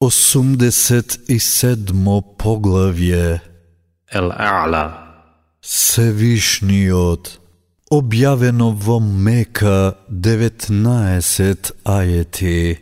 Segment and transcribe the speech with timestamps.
[0.00, 3.40] 87 поглавје.
[4.12, 4.92] Ел Аала.
[5.62, 7.40] Севишниот.
[7.90, 12.78] Објавено во Мека 19 ајети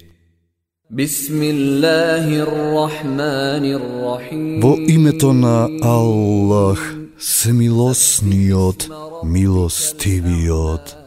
[4.62, 8.88] Во името на Аллах, семилосниот,
[9.24, 11.03] милостивиот.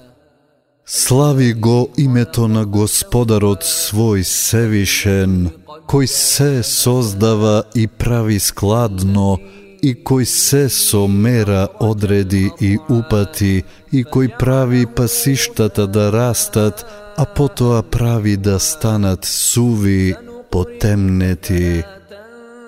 [0.89, 5.49] Слави го името на Господарот свој Севишен,
[5.83, 9.35] кој се создава и прави складно,
[9.83, 16.85] и кој се со мера одреди и упати, и кој прави пасиштата да растат,
[17.17, 20.15] а потоа прави да станат суви,
[20.51, 21.83] потемнети.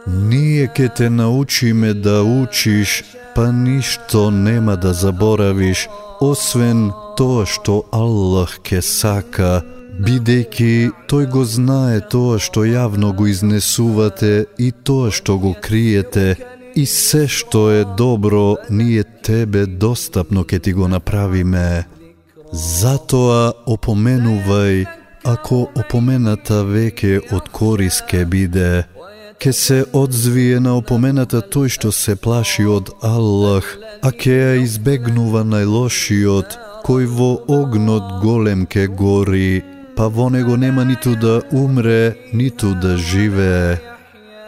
[0.08, 3.04] Ние ке те научиме да учиш,
[3.36, 5.88] па ништо нема да заборавиш,
[6.22, 9.62] освен тоа што Аллах ке сака,
[10.00, 16.36] бидејќи тој го знае тоа што јавно го изнесувате и тоа што го криете,
[16.76, 21.86] и се што е добро, ние тебе достапно ке ти го направиме.
[22.54, 24.86] Затоа опоменувај,
[25.24, 28.86] ако опомената веќе од корис ке биде,
[29.40, 35.46] ке се одзвие на опомената тој што се плаши од Аллах, а ке ја избегнува
[35.48, 39.64] најлошиот, кој во огнот голем ке гори,
[39.96, 43.80] па во него нема ниту да умре, ниту да живее.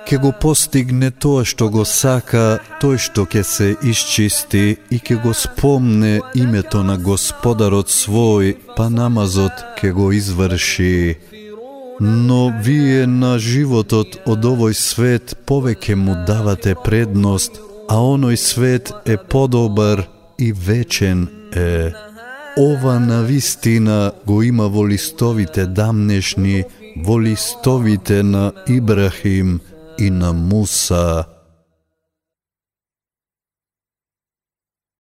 [0.08, 5.32] Ке го постигне тоа што го сака, тој што ке се исчисти и ке го
[5.34, 11.31] спомне името на Господарот свој, па намазот ке го изврши.
[12.04, 17.60] Но вие на животот од овој свет повеќе му давате предност,
[17.94, 20.08] а оној свет е подобар
[20.40, 21.94] и вечен е.
[22.58, 26.64] Ова на вистина го има во листовите дамнешни,
[27.06, 29.60] во листовите на Ибрахим
[30.00, 31.26] и на Муса.